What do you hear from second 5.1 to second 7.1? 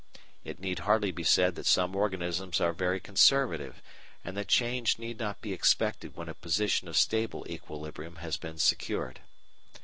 not be expected when a position of